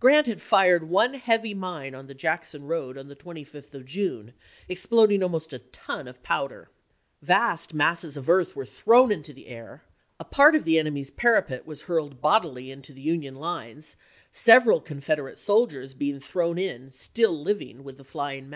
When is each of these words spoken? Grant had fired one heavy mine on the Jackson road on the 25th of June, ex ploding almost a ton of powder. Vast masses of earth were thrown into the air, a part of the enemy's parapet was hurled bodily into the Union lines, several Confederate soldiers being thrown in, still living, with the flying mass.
Grant 0.00 0.26
had 0.26 0.42
fired 0.42 0.88
one 0.90 1.14
heavy 1.14 1.54
mine 1.54 1.94
on 1.94 2.08
the 2.08 2.12
Jackson 2.14 2.64
road 2.64 2.98
on 2.98 3.06
the 3.06 3.14
25th 3.14 3.72
of 3.72 3.84
June, 3.84 4.32
ex 4.68 4.84
ploding 4.84 5.22
almost 5.22 5.52
a 5.52 5.60
ton 5.60 6.08
of 6.08 6.24
powder. 6.24 6.70
Vast 7.22 7.72
masses 7.72 8.16
of 8.16 8.28
earth 8.28 8.56
were 8.56 8.66
thrown 8.66 9.12
into 9.12 9.32
the 9.32 9.46
air, 9.46 9.84
a 10.18 10.24
part 10.24 10.56
of 10.56 10.64
the 10.64 10.76
enemy's 10.76 11.12
parapet 11.12 11.68
was 11.68 11.82
hurled 11.82 12.20
bodily 12.20 12.72
into 12.72 12.92
the 12.92 13.00
Union 13.00 13.36
lines, 13.36 13.94
several 14.32 14.80
Confederate 14.80 15.38
soldiers 15.38 15.94
being 15.94 16.18
thrown 16.18 16.58
in, 16.58 16.90
still 16.90 17.30
living, 17.30 17.84
with 17.84 17.96
the 17.96 18.02
flying 18.02 18.48
mass. 18.48 18.48